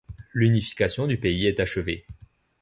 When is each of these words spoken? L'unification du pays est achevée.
L'unification 0.33 1.05
du 1.05 1.19
pays 1.19 1.45
est 1.45 1.59
achevée. 1.59 2.07